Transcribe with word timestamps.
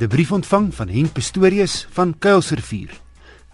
het 0.00 0.08
'n 0.08 0.16
brief 0.16 0.32
ontvang 0.32 0.74
van 0.74 0.88
Henk 0.88 1.12
Pistorius 1.12 1.86
van 1.90 2.18
Kuilsrivier. 2.18 2.90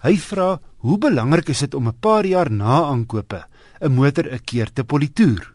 Hy 0.01 0.15
vra 0.15 0.59
hoe 0.77 0.97
belangrik 0.97 1.49
is 1.49 1.59
dit 1.59 1.73
om 1.73 1.87
'n 1.87 1.99
paar 1.99 2.25
jaar 2.25 2.51
na 2.51 2.83
aankope 2.83 3.45
'n 3.81 3.91
motor 3.91 4.31
'n 4.31 4.39
keer 4.43 4.71
te 4.73 4.83
politoer. 4.83 5.53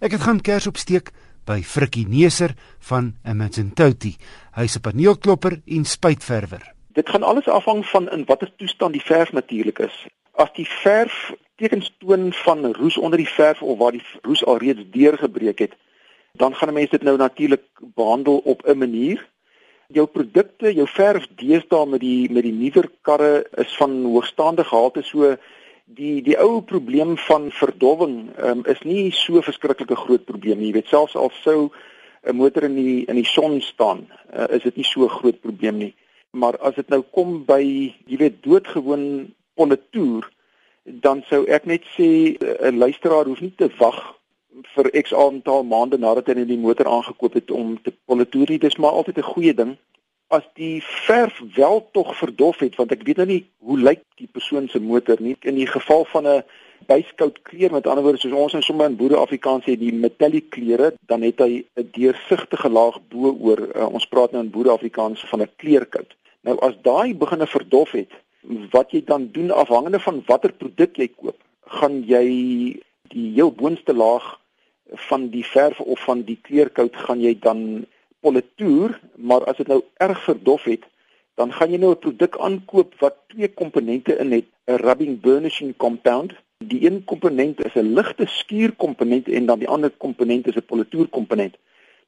Ek 0.00 0.10
het 0.10 0.20
gaan 0.20 0.40
kers 0.40 0.66
opsteek 0.66 1.10
by 1.44 1.62
Frikkie 1.62 2.08
Neser 2.08 2.54
van 2.78 3.14
Imagine 3.24 3.70
Touty. 3.74 4.16
Hy's 4.54 4.76
'n 4.76 4.80
paneelklopper 4.80 5.60
en 5.66 5.84
spuitverwer. 5.84 6.74
Dit 6.92 7.08
gaan 7.08 7.22
alles 7.22 7.46
afhang 7.46 7.86
van 7.86 8.10
in 8.10 8.24
watter 8.24 8.52
toestand 8.56 8.92
die 8.92 9.04
verf 9.04 9.32
natuurlik 9.32 9.78
is. 9.78 10.06
As 10.32 10.52
die 10.54 10.68
verf 10.68 11.32
tekens 11.56 11.94
toon 11.98 12.32
van 12.32 12.74
roes 12.74 12.98
onder 12.98 13.18
die 13.18 13.28
verf 13.28 13.62
of 13.62 13.78
waar 13.78 13.92
die 13.92 14.06
roes 14.22 14.44
alreeds 14.44 14.90
deurgebreek 14.90 15.58
het, 15.58 15.74
dan 16.32 16.54
gaan 16.54 16.68
'n 16.68 16.74
mens 16.74 16.90
dit 16.90 17.02
nou 17.02 17.16
natuurlik 17.16 17.62
behandel 17.94 18.38
op 18.38 18.66
'n 18.66 18.78
manier. 18.78 19.28
Jou 19.96 20.04
produkte, 20.12 20.68
jou 20.76 20.84
verf 20.92 21.24
deesdae 21.40 21.86
met 21.88 22.02
die 22.02 22.28
met 22.28 22.44
die 22.44 22.52
nuwer 22.52 22.90
karre 23.08 23.46
is 23.62 23.70
van 23.80 23.94
hoogstaande 24.04 24.66
gehalte 24.68 25.00
so 25.00 25.30
die 26.00 26.18
die 26.26 26.34
ou 26.36 26.58
probleem 26.60 27.14
van 27.24 27.46
verdowwing 27.56 28.18
um, 28.36 28.66
is 28.68 28.82
nie 28.84 29.06
so 29.16 29.40
verskriklike 29.40 29.96
groot 29.96 30.26
probleem 30.28 30.60
nie. 30.60 30.68
Jy 30.68 30.74
weet 30.76 30.92
selfs 30.92 31.16
al 31.16 31.32
sou 31.38 31.70
'n 32.20 32.36
motor 32.36 32.68
in 32.68 32.76
die 32.76 33.06
in 33.08 33.16
die 33.16 33.24
son 33.24 33.62
staan, 33.64 34.04
uh, 34.36 34.44
is 34.50 34.62
dit 34.68 34.76
nie 34.76 34.84
so 34.84 35.08
groot 35.08 35.40
probleem 35.40 35.78
nie. 35.78 35.94
Maar 36.36 36.60
as 36.60 36.74
dit 36.74 36.88
nou 36.92 37.00
kom 37.16 37.44
by 37.48 37.62
jy 37.64 38.16
weet 38.20 38.42
doodgewoon 38.44 39.32
politoer, 39.56 40.28
dan 40.84 41.24
sou 41.32 41.46
ek 41.48 41.64
net 41.64 41.88
sê 41.96 42.36
'n 42.36 42.76
luisteraar 42.76 43.24
hoef 43.24 43.40
nie 43.40 43.54
te 43.56 43.72
wag 43.80 44.17
vir 44.74 44.90
X 45.02 45.14
aantal 45.14 45.64
maande 45.64 45.98
nadat 45.98 46.26
hy 46.26 46.44
die 46.44 46.58
motor 46.58 46.86
aangekoop 46.86 47.34
het 47.34 47.50
om 47.50 47.76
te 47.82 47.92
politoer. 48.06 48.58
Dis 48.58 48.76
maar 48.76 48.90
altyd 48.90 49.18
'n 49.18 49.32
goeie 49.32 49.54
ding. 49.54 49.76
As 50.28 50.44
die 50.54 50.82
verf 50.84 51.40
wel 51.54 51.88
tog 51.92 52.16
verdof 52.16 52.58
het, 52.58 52.76
want 52.76 52.92
ek 52.92 53.02
weet 53.02 53.16
nou 53.16 53.26
nie 53.26 53.46
hoe 53.58 53.78
lyk 53.78 54.02
die 54.16 54.28
persoon 54.32 54.68
se 54.68 54.80
motor 54.80 55.16
nie. 55.20 55.36
In 55.40 55.54
die 55.54 55.66
geval 55.66 56.04
van 56.04 56.26
'n 56.26 56.42
byskout 56.86 57.42
kleur, 57.42 57.72
met 57.72 57.86
ander 57.86 58.04
woorde 58.04 58.18
soos 58.18 58.32
ons 58.32 58.54
in 58.54 58.62
sommer 58.62 58.86
in 58.86 58.96
boere 58.96 59.16
Afrikaans 59.16 59.64
sê 59.64 59.76
die 59.78 59.92
metallic 59.92 60.50
kleure, 60.50 60.94
dan 61.06 61.22
het 61.22 61.38
hy 61.38 61.64
'n 61.76 61.88
deursigtige 61.92 62.68
laag 62.68 63.00
bo 63.08 63.36
oor. 63.40 63.60
Uh, 63.74 63.88
ons 63.92 64.06
praat 64.06 64.32
nou 64.32 64.44
in 64.44 64.50
boere 64.50 64.70
Afrikaans 64.70 65.24
van 65.30 65.42
'n 65.42 65.50
kleurkout. 65.56 66.14
Nou 66.42 66.58
as 66.58 66.74
daai 66.82 67.14
begine 67.14 67.46
verdof 67.46 67.92
het, 67.92 68.12
wat 68.70 68.90
jy 68.90 69.02
dan 69.04 69.28
doen 69.32 69.50
afhangende 69.50 70.00
van 70.00 70.22
watter 70.26 70.52
produk 70.52 70.96
jy 70.96 71.08
koop, 71.08 71.36
gaan 71.66 72.02
jy 72.06 72.26
die 73.12 73.32
heel 73.34 73.52
boonste 73.52 73.94
laag 73.94 74.38
van 75.08 75.28
die 75.28 75.44
verf 75.44 75.80
of 75.80 76.00
van 76.04 76.22
die 76.22 76.38
kleurkout 76.42 76.96
gaan 76.96 77.20
jy 77.20 77.38
dan 77.40 77.86
politoer, 78.20 78.98
maar 79.16 79.44
as 79.44 79.56
dit 79.56 79.66
nou 79.66 79.82
erg 79.96 80.22
verdof 80.24 80.64
het, 80.64 80.84
dan 81.38 81.52
gaan 81.52 81.70
jy 81.70 81.78
nou 81.78 81.92
'n 81.92 81.98
produk 81.98 82.38
aankoop 82.38 82.94
wat 82.98 83.16
twee 83.28 83.48
komponente 83.48 84.18
in 84.18 84.32
het, 84.32 84.44
'n 84.66 84.82
rubbing 84.82 85.20
burnishing 85.20 85.76
compound. 85.76 86.32
Die 86.58 86.86
een 86.86 87.04
komponent 87.04 87.64
is 87.64 87.74
'n 87.74 87.94
ligte 87.94 88.26
skuurkomponent 88.26 89.28
en 89.28 89.46
dan 89.46 89.58
die 89.58 89.68
ander 89.68 89.90
komponent 89.90 90.46
is 90.46 90.56
'n 90.56 90.66
politoer 90.66 91.06
komponent. 91.08 91.56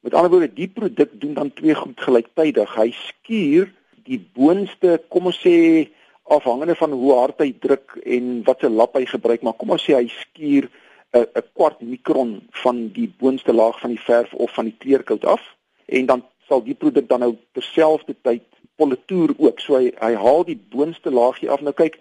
Met 0.01 0.13
ander 0.13 0.31
woorde, 0.31 0.53
die 0.53 0.67
produk 0.67 1.09
doen 1.13 1.33
dan 1.33 1.53
twee 1.53 1.75
goed 1.75 2.01
gelyktydig. 2.01 2.75
Hy 2.75 2.91
skuur 2.91 3.71
die 4.03 4.29
boonste, 4.33 5.01
kom 5.07 5.25
ons 5.25 5.39
sê 5.47 5.87
afhangende 6.23 6.75
van 6.75 6.91
hoe 6.91 7.13
hard 7.13 7.39
hy 7.39 7.51
druk 7.59 7.97
en 8.03 8.43
watter 8.43 8.69
lap 8.69 8.95
hy 8.97 9.05
gebruik, 9.05 9.41
maar 9.41 9.53
kom 9.53 9.69
ons 9.69 9.83
sê 9.85 9.93
hy 9.95 10.07
skuur 10.07 10.69
'n 11.13 11.25
'n 11.35 11.43
kwart 11.53 11.81
mikron 11.81 12.47
van 12.63 12.87
die 12.87 13.13
boonste 13.17 13.53
laag 13.53 13.79
van 13.79 13.89
die 13.89 13.99
verf 13.99 14.33
of 14.33 14.53
van 14.53 14.65
die 14.65 14.77
kleurkout 14.77 15.25
af 15.25 15.55
en 15.85 16.05
dan 16.05 16.23
sal 16.47 16.63
die 16.63 16.75
produk 16.75 17.07
dan 17.09 17.19
nou 17.19 17.35
terselfdertyd 17.51 18.43
politoer 18.75 19.33
ook. 19.37 19.59
So 19.59 19.77
hy 19.79 19.91
hy 19.99 20.13
haal 20.15 20.43
die 20.47 20.59
boonste 20.75 21.11
laagie 21.11 21.49
af. 21.49 21.61
Nou 21.61 21.73
kyk, 21.77 21.99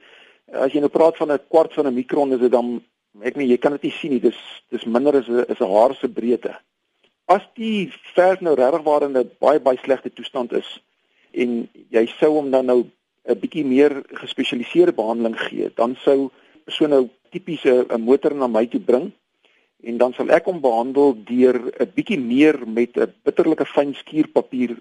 as 0.53 0.75
jy 0.75 0.83
nou 0.83 0.93
praat 0.93 1.19
van 1.21 1.33
'n 1.33 1.47
kwart 1.49 1.75
van 1.75 1.87
'n 1.87 1.95
mikron 1.95 2.33
is 2.33 2.41
dit 2.41 2.53
dan 2.53 2.83
ek 3.23 3.37
meen 3.37 3.49
jy 3.49 3.59
kan 3.59 3.73
dit 3.73 3.83
nie 3.83 3.97
sien 3.99 4.11
nie. 4.11 4.21
Dis 4.21 4.41
dis 4.71 4.85
minder 4.85 5.17
as 5.17 5.29
'n 5.29 5.45
is 5.49 5.61
'n 5.61 5.73
haar 5.75 5.95
se 5.95 6.09
breedte. 6.09 6.55
As 7.27 7.43
die 7.55 7.93
verf 8.15 8.41
nou 8.41 8.55
regtig 8.55 8.83
waar 8.83 9.03
in 9.03 9.17
'n 9.17 9.31
baie 9.39 9.61
baie 9.61 9.79
slegte 9.79 10.11
toestand 10.13 10.53
is 10.53 10.81
en 11.33 11.69
jy 11.91 12.07
sou 12.19 12.33
hom 12.35 12.51
dan 12.51 12.67
nou 12.67 12.85
'n 13.29 13.41
bietjie 13.41 13.65
meer 13.65 14.03
gespesialiseerde 14.09 14.93
behandeling 14.93 15.39
gee, 15.39 15.71
dan 15.75 15.97
sou 15.97 16.31
so 16.71 16.87
nou 16.87 17.09
tipiese 17.31 17.87
'n 17.89 18.03
motor 18.03 18.35
na 18.35 18.47
my 18.47 18.67
toe 18.67 18.81
bring 18.81 19.13
en 19.83 19.99
dan 19.99 20.13
sal 20.13 20.31
ek 20.31 20.45
hom 20.45 20.61
behandel 20.61 21.15
deur 21.25 21.57
'n 21.81 21.93
bietjie 21.97 22.19
meer 22.19 22.57
met 22.67 22.97
'n 22.97 23.13
bitterlike 23.25 23.67
fyn 23.67 23.95
skuurpapier 23.95 24.77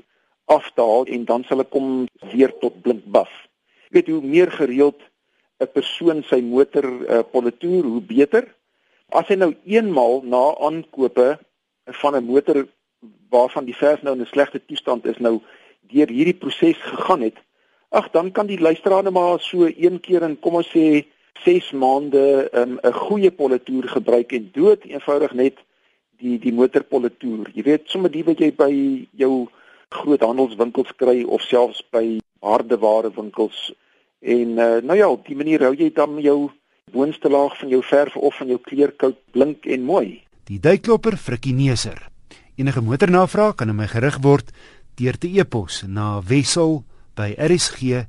af 0.48 0.72
te 0.76 0.82
haal 0.82 1.06
en 1.06 1.26
dan 1.26 1.44
sal 1.44 1.60
ek 1.60 1.72
hom 1.72 2.08
weer 2.34 2.52
tot 2.60 2.82
blink 2.82 3.04
baf. 3.06 3.32
Jy 3.90 3.94
weet 3.96 4.08
hoe 4.08 4.22
meer 4.22 4.52
gereeld 4.52 5.02
'n 5.60 5.68
persoon 5.74 6.24
sy 6.24 6.42
motor 6.42 6.86
uh, 6.86 7.24
politoer, 7.32 7.84
hoe 7.84 8.02
beter. 8.02 8.46
As 9.12 9.28
hy 9.28 9.36
nou 9.36 9.56
eenmal 9.66 10.22
na 10.24 10.56
aankope 10.68 11.40
van 12.02 12.16
'n 12.16 12.26
motor 12.26 12.68
waarvan 13.30 13.66
die 13.66 13.76
verf 13.76 14.02
nou 14.02 14.14
in 14.16 14.22
'n 14.22 14.34
slegte 14.34 14.66
toestand 14.66 15.06
is 15.06 15.18
nou 15.18 15.42
deur 15.92 16.08
hierdie 16.08 16.38
proses 16.38 16.78
gegaan 16.78 17.22
het, 17.22 17.38
Ag 17.90 18.12
dan 18.14 18.32
kan 18.32 18.46
die 18.46 18.60
luisteraar 18.62 19.04
net 19.04 19.14
maar 19.14 19.40
so 19.42 19.66
een 19.66 19.98
keer 20.00 20.22
in 20.22 20.36
kom 20.40 20.60
ons 20.60 20.68
sê 20.70 21.08
6 21.44 21.72
maande 21.72 22.50
'n 22.54 22.80
um, 22.84 22.94
goeie 22.94 23.32
politoer 23.32 23.88
gebruik 23.88 24.32
en 24.32 24.50
dood 24.54 24.84
eenvoudig 24.84 25.34
net 25.34 25.58
die 26.20 26.40
die 26.40 26.54
motorpolitoer. 26.54 27.52
Jy 27.54 27.64
weet 27.64 27.88
sommer 27.88 28.12
die 28.12 28.24
wat 28.24 28.40
jy 28.40 28.52
by 28.56 28.72
jou 29.12 29.48
groothandelswinkels 29.90 30.96
kry 30.96 31.24
of 31.24 31.42
selfs 31.42 31.84
by 31.92 32.20
hardeware 32.40 33.12
winkels 33.16 33.74
en 34.20 34.58
uh, 34.60 34.82
nou 34.84 34.98
ja, 34.98 35.10
op 35.10 35.28
die 35.28 35.36
manier 35.36 35.64
hou 35.64 35.74
jy 35.76 35.92
dan 35.96 36.20
jou 36.22 36.52
boonste 36.92 37.30
laag 37.30 37.58
van 37.60 37.70
jou 37.70 37.84
verf 37.86 38.16
of 38.18 38.36
van 38.38 38.48
jou 38.48 38.60
kleurkout 38.60 39.18
blink 39.32 39.66
en 39.66 39.82
mooi. 39.86 40.22
Die 40.50 40.60
duikklopper 40.60 41.18
Frikkie 41.18 41.54
Neser. 41.54 42.10
Enige 42.60 42.82
motornavraag 42.82 43.56
kan 43.56 43.70
aan 43.70 43.80
my 43.80 43.88
gerig 43.88 44.18
word 44.26 44.52
deur 45.00 45.18
te 45.18 45.28
e-pos 45.40 45.84
na 45.88 46.20
wissel 46.26 46.84
by 47.16 47.36
rsg.co.za. 47.38 48.00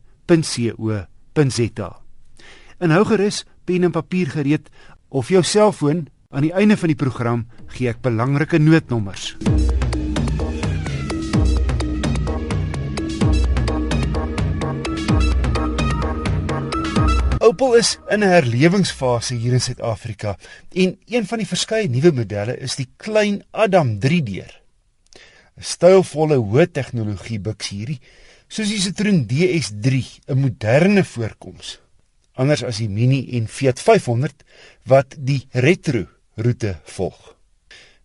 En 2.80 2.94
hou 2.94 3.02
gerus 3.04 3.42
pen 3.68 3.84
en 3.84 3.92
papier 3.92 4.30
gereed 4.32 4.70
of 5.12 5.28
jou 5.28 5.42
selfoon 5.44 6.06
aan 6.32 6.46
die 6.46 6.54
einde 6.56 6.78
van 6.80 6.88
die 6.88 6.96
program 6.96 7.42
gee 7.74 7.90
ek 7.92 8.00
belangrike 8.00 8.56
noodnommers. 8.62 9.34
Opel 17.40 17.76
is 17.76 17.98
in 18.08 18.24
'n 18.24 18.32
herlewingsfase 18.32 19.34
hier 19.34 19.52
in 19.52 19.60
Suid-Afrika 19.60 20.36
en 20.72 20.96
een 21.04 21.26
van 21.26 21.38
die 21.38 21.48
verskeie 21.52 21.88
nuwe 21.88 22.12
modelle 22.12 22.56
is 22.56 22.76
die 22.76 22.88
klein 22.96 23.42
Adam 23.50 23.98
3-deur. 24.00 24.52
'n 25.58 25.62
Stylvolle 25.62 26.36
hoë 26.40 26.70
tegnologie 26.72 27.40
buks 27.40 27.68
hierdie 27.68 28.00
soos 28.48 28.68
die 28.68 28.80
Citroen 28.80 29.26
DS3, 29.26 30.20
'n 30.28 30.40
moderne 30.40 31.04
voorkoms. 31.04 31.80
Anders 32.40 32.62
as 32.64 32.78
die 32.80 32.88
Mini 32.88 33.20
en 33.36 33.48
Fiat 33.52 33.80
500 33.82 34.46
wat 34.88 35.16
die 35.18 35.42
retro 35.52 36.06
roete 36.40 36.78
volg. 36.96 37.34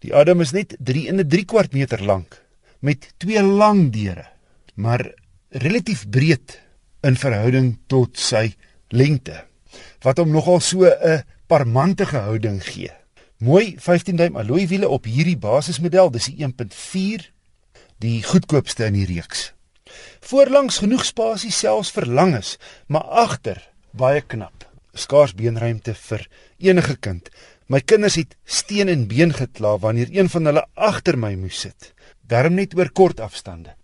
Die 0.04 0.12
Adam 0.14 0.44
is 0.44 0.52
net 0.52 0.76
3 0.80 1.08
in 1.12 1.20
'n 1.20 1.30
3 1.30 1.46
kwart 1.46 1.74
meter 1.74 2.04
lank 2.04 2.42
met 2.80 3.14
twee 3.18 3.42
lang 3.42 3.92
deure, 3.94 4.28
maar 4.76 5.14
relatief 5.50 6.10
breed 6.10 6.60
in 7.02 7.16
verhouding 7.16 7.78
tot 7.88 8.20
sy 8.20 8.54
lengte 8.90 9.46
wat 10.04 10.20
hom 10.20 10.32
nogal 10.32 10.60
so 10.60 10.84
'n 10.84 11.24
parmantige 11.48 12.18
houding 12.18 12.62
gee. 12.64 12.92
Mooi 13.38 13.76
15 13.80 14.16
duim 14.16 14.36
alloy 14.36 14.68
wiele 14.68 14.90
op 14.90 15.06
hierdie 15.06 15.38
basismodel, 15.38 16.12
dis 16.12 16.26
die 16.26 16.44
1.4, 16.44 17.32
die 18.00 18.24
goedkoopste 18.24 18.86
in 18.86 18.94
die 18.94 19.06
reeks. 19.06 19.54
Voorlangs 20.20 20.78
genoeg 20.78 21.06
spasie 21.06 21.52
selfs 21.52 21.92
vir 21.92 22.06
langes, 22.06 22.58
maar 22.88 23.04
agter 23.04 23.75
baie 23.98 24.22
knap. 24.22 24.66
Skaars 24.94 25.34
beenruimte 25.36 25.94
vir 25.94 26.28
enige 26.58 26.96
kind. 26.96 27.30
My 27.68 27.82
kinders 27.82 28.16
het 28.16 28.36
steen 28.46 28.90
en 28.90 29.08
been 29.08 29.34
gekla 29.34 29.78
wanneer 29.82 30.12
een 30.12 30.30
van 30.30 30.46
hulle 30.46 30.66
agter 30.76 31.18
my 31.18 31.34
moes 31.36 31.60
sit. 31.66 31.94
Darm 32.22 32.56
net 32.56 32.76
oor 32.78 32.92
kort 32.92 33.20
afstande. 33.20 33.76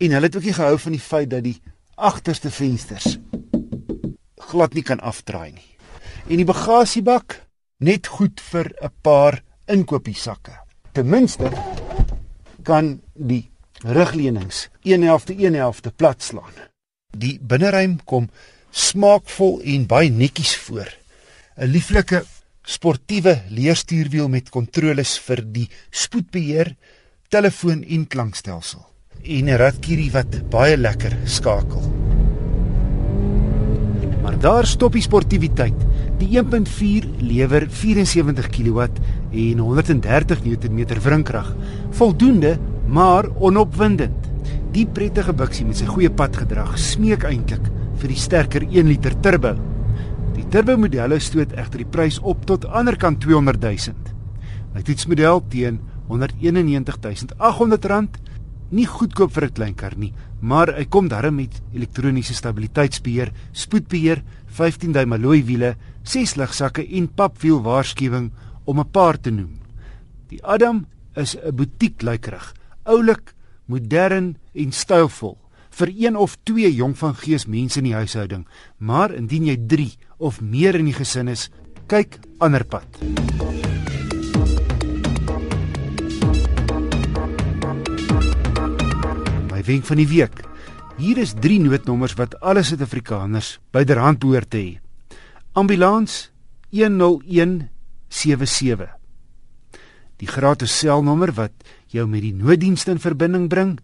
En 0.00 0.12
hulle 0.16 0.26
het 0.26 0.36
ook 0.36 0.48
nie 0.48 0.56
gehou 0.56 0.78
van 0.78 0.92
die 0.92 1.06
feit 1.06 1.30
dat 1.30 1.44
die 1.44 1.60
agterste 1.96 2.50
vensters 2.50 3.18
glad 4.50 4.74
nie 4.74 4.84
kan 4.86 5.00
afdraai 5.00 5.52
nie. 5.54 5.68
En 6.30 6.40
die 6.40 6.48
bagasiebak 6.48 7.38
net 7.86 8.10
goed 8.16 8.40
vir 8.50 8.72
'n 8.82 8.92
paar 9.02 9.42
inkopiesakke. 9.66 10.54
Ten 10.92 11.08
minste 11.08 11.50
kan 12.62 13.00
die 13.14 13.50
rugleunings 13.84 14.68
1/2 14.82 15.34
1/2 15.38 15.92
plat 15.96 16.22
slaan. 16.22 16.54
Die 17.16 17.38
binneruim 17.40 18.04
kom 18.04 18.30
smaakvol 18.70 19.60
en 19.64 19.86
baie 19.86 20.10
netjies 20.10 20.56
voor. 20.56 20.88
'n 21.56 21.66
Lieflike 21.66 22.24
sportiewe 22.64 23.42
leerstuurwiel 23.48 24.28
met 24.28 24.50
kontroles 24.50 25.18
vir 25.18 25.42
die 25.42 25.68
spoedbeheer, 25.90 26.76
telefoon 27.28 27.82
en 27.84 28.06
klankstelsel. 28.06 28.90
en 29.22 29.48
'n 29.48 29.56
ratkierie 29.56 30.10
wat 30.12 30.48
baie 30.50 30.76
lekker 30.76 31.16
skakel. 31.24 31.82
Maar 34.22 34.38
daar 34.38 34.66
stop 34.66 34.92
die 34.92 35.02
sportiwiteit. 35.02 35.74
Die 36.18 36.38
1.4 36.38 37.08
lewer 37.18 37.66
74 37.70 38.48
kW 38.48 38.80
en 39.32 39.58
130 39.58 40.44
Nm 40.44 40.86
wrinkrag. 41.00 41.56
Voldoende, 41.90 42.58
maar 42.86 43.28
onopwindend. 43.38 44.28
Die 44.72 44.86
prettige 44.86 45.32
biksie 45.32 45.66
met 45.66 45.76
sy 45.76 45.84
goeie 45.84 46.10
padgedrag 46.10 46.78
smeek 46.78 47.24
eintlik 47.24 47.70
vir 48.00 48.14
die 48.14 48.20
sterker 48.20 48.64
1 48.64 48.88
liter 48.88 49.14
turbo. 49.20 49.52
Die 50.32 50.46
turbo 50.48 50.76
modelle 50.80 51.18
stoot 51.20 51.52
egter 51.52 51.82
die 51.82 51.90
prys 51.92 52.18
op 52.24 52.46
tot 52.48 52.64
anderkant 52.64 53.20
200 53.20 53.60
000. 53.60 53.94
My 54.74 54.82
toetsmodel 54.86 55.42
teen 55.52 55.80
191800 56.08 57.88
rand 57.90 58.16
nie 58.70 58.86
goedkoop 58.86 59.32
vir 59.34 59.44
'n 59.46 59.54
klein 59.54 59.74
kar 59.74 59.96
nie, 59.96 60.14
maar 60.40 60.72
hy 60.78 60.84
kom 60.84 61.08
darem 61.08 61.36
met 61.36 61.60
elektroniese 61.74 62.34
stabiliteitsbeheer, 62.34 63.32
spoedbeheer, 63.52 64.22
15 64.46 64.92
duim 64.92 65.12
alloy 65.12 65.42
wiele, 65.44 65.76
6 66.04 66.36
ligsakke 66.36 66.86
en 66.96 67.08
papwiel 67.08 67.62
waarskuwing 67.62 68.30
om 68.64 68.80
'n 68.80 68.90
paar 68.90 69.20
te 69.20 69.30
noem. 69.30 69.58
Die 70.28 70.42
Adam 70.44 70.86
is 71.16 71.36
'n 71.36 71.54
butieklykerig, 71.54 72.54
oulik, 72.84 73.34
modern 73.66 74.36
en 74.54 74.72
stylvol 74.72 75.36
vir 75.70 75.92
een 75.94 76.16
of 76.16 76.36
twee 76.44 76.74
jong 76.74 76.98
van 76.98 77.14
gees 77.14 77.46
mense 77.46 77.78
in 77.80 77.86
die 77.88 77.94
huishouding, 77.94 78.46
maar 78.78 79.14
indien 79.14 79.46
jy 79.46 79.56
3 79.70 79.96
of 80.18 80.40
meer 80.40 80.74
in 80.78 80.84
die 80.90 80.96
gesin 80.96 81.28
is, 81.30 81.50
kyk 81.90 82.18
ander 82.38 82.64
pad. 82.64 82.86
My 89.50 89.62
wenk 89.66 89.84
van 89.88 89.98
die 90.02 90.10
week. 90.10 90.36
Hier 91.00 91.18
is 91.18 91.34
3 91.40 91.60
noodnommers 91.64 92.14
wat 92.20 92.36
alle 92.44 92.62
Suid-Afrikaners 92.66 93.58
byderhand 93.72 94.18
behoort 94.20 94.50
te 94.52 94.58
hê. 94.58 94.80
Ambulans 95.56 96.28
10177. 96.70 98.88
Die 100.20 100.28
gratis 100.28 100.78
selnommer 100.78 101.32
wat 101.34 101.52
jou 101.90 102.06
met 102.06 102.22
die 102.22 102.34
nooddienste 102.36 102.90
in 102.94 103.00
verbinding 103.02 103.48
bring 103.48 103.80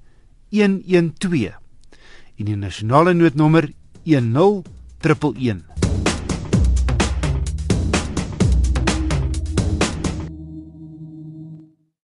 112. 0.52 1.65
En 2.36 2.44
die 2.44 2.56
nasionale 2.56 3.14
noodnommer 3.14 3.70
10111. 4.04 5.75